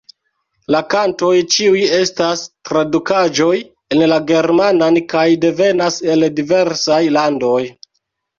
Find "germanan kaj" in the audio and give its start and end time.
4.33-5.27